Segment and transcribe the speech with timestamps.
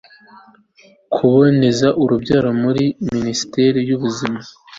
[1.13, 4.39] kuboneza urubyaro muri minisiteri y'ubuzima